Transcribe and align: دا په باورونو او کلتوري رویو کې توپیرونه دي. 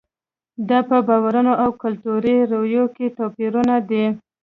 دا 0.69 0.79
په 0.89 0.97
باورونو 1.07 1.53
او 1.63 1.69
کلتوري 1.81 2.37
رویو 2.51 2.85
کې 2.95 3.13
توپیرونه 3.17 3.75
دي. 3.89 4.05